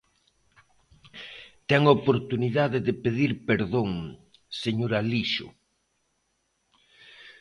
[1.69, 3.89] Ten oportunidade de pedir perdón,
[4.61, 5.47] señor Alixo.